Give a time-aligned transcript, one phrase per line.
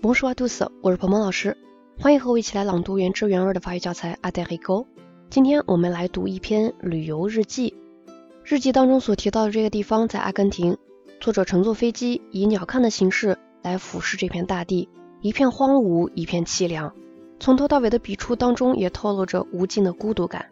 [0.00, 1.56] Bonjour à tous，我是鹏鹏老师，
[1.98, 4.86] 欢迎和我一起来朗读原汁原味的法语教材《a d e r i g o
[5.28, 7.74] 今天我们来读一篇旅游日记。
[8.44, 10.76] 日记当中所提到的这个地方在阿根廷，
[11.20, 14.88] 作者乘坐飞机以鸟瞰的形式来俯视这片大地，
[15.20, 16.94] 一片荒芜，一片凄凉。
[17.40, 20.46] 从头到尾的笔触当中也透露着无尽的孤独感。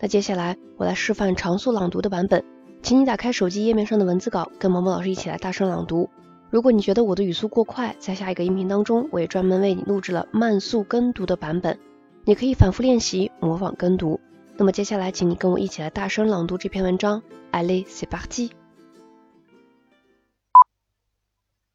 [0.00, 2.44] 那接下来我来示范常速朗读的版本，
[2.82, 6.10] 请你打开手机页面上的文字稿，跟萌萌老师一起来大声朗读。
[6.49, 11.79] 如果你觉得我的语速过快，在下一个音频当中，我也专门为你录制了慢速跟读的版本，
[12.25, 14.19] 你可以反复练习模仿跟读。
[14.55, 17.23] 那么接下来，请你跟我一起来大声朗读这篇文章。
[17.51, 18.51] Allez, c'est parti.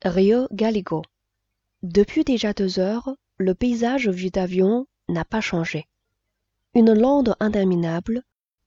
[0.01, 1.03] Rio Galligo.
[1.83, 5.87] Depuis déjà deux heures, le paysage vu d'avion n'a pas changé.
[6.73, 8.23] Une lande interminable,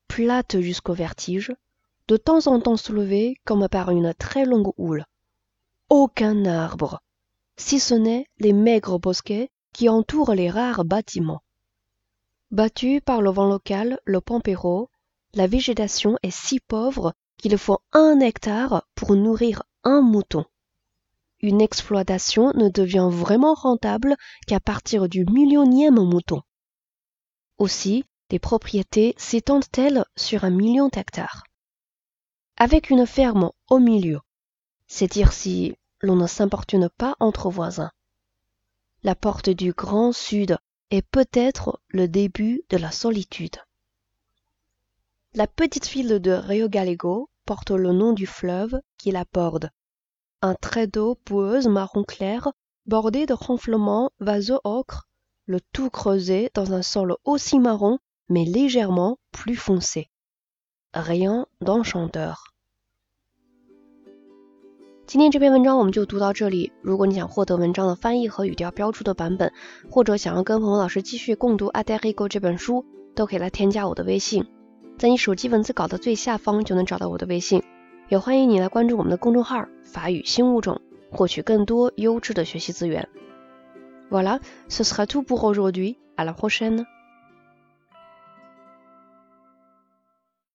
[0.09, 1.53] plate jusqu'au vertige,
[2.07, 5.05] de temps en temps soulevée comme par une très longue houle
[5.88, 7.00] aucun arbre,
[7.56, 11.42] si ce n'est les maigres bosquets qui entourent les rares bâtiments.
[12.50, 14.91] Battu par le vent local, le pampero,
[15.34, 20.44] la végétation est si pauvre qu'il faut un hectare pour nourrir un mouton.
[21.41, 26.41] Une exploitation ne devient vraiment rentable qu'à partir du millionième mouton.
[27.58, 31.44] Aussi, les propriétés s'étendent-elles sur un million d'hectares?
[32.56, 34.20] Avec une ferme au milieu,
[34.87, 37.91] c'est dire si l'on ne s'importune pas entre voisins.
[39.03, 40.59] La porte du grand sud
[40.91, 43.57] est peut-être le début de la solitude.
[45.34, 49.70] La petite ville de Rio Galego porte le nom du fleuve qui la borde.
[50.42, 52.53] Un trait d'eau boueuse marron clair,
[52.87, 55.09] bordé de ronflements vaseux ocre,
[55.47, 57.98] le tout creusé dans un sol aussi marron
[58.29, 60.11] mais légèrement plus foncé.
[60.92, 62.55] Rien d'enchanteur.
[65.06, 66.72] 今天这篇文章我们就读到这里。
[66.82, 69.52] 如果你想获得文章的翻译和语调标注的版本，
[69.88, 74.46] 或者想要跟彭老师继续共读《a d e r i g o 这本书，都可以来添加我的微信，
[74.98, 77.62] 在你手机文字稿的最下方就能找到我的微信。
[78.08, 80.80] 也欢迎你来关注我们的公众号“法语新物种”，
[81.12, 83.08] 获取更多优质的学习资源。
[84.11, 85.98] Voilà, ce sera tout pour aujourd'hui.
[86.16, 86.84] À la prochaine.